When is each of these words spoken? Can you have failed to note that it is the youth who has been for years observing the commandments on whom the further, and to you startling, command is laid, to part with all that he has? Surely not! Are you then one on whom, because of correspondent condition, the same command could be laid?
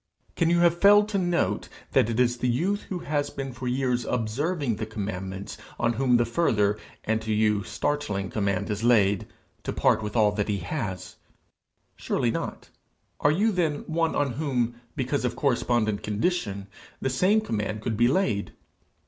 Can 0.35 0.49
you 0.49 0.61
have 0.61 0.81
failed 0.81 1.07
to 1.09 1.19
note 1.19 1.69
that 1.91 2.09
it 2.09 2.19
is 2.19 2.37
the 2.39 2.49
youth 2.49 2.81
who 2.89 2.97
has 3.05 3.29
been 3.29 3.53
for 3.53 3.67
years 3.67 4.03
observing 4.03 4.77
the 4.77 4.85
commandments 4.87 5.59
on 5.79 5.93
whom 5.93 6.17
the 6.17 6.25
further, 6.25 6.79
and 7.03 7.21
to 7.21 7.31
you 7.31 7.61
startling, 7.61 8.31
command 8.31 8.71
is 8.71 8.83
laid, 8.83 9.27
to 9.61 9.71
part 9.71 10.01
with 10.01 10.15
all 10.15 10.31
that 10.31 10.47
he 10.49 10.57
has? 10.57 11.17
Surely 11.97 12.31
not! 12.31 12.71
Are 13.19 13.29
you 13.29 13.51
then 13.51 13.83
one 13.85 14.15
on 14.15 14.31
whom, 14.31 14.73
because 14.95 15.23
of 15.23 15.35
correspondent 15.35 16.01
condition, 16.01 16.65
the 16.99 17.11
same 17.11 17.39
command 17.39 17.81
could 17.83 17.95
be 17.95 18.07
laid? 18.07 18.53